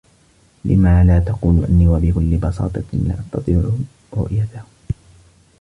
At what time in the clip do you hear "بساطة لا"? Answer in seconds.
2.37-3.19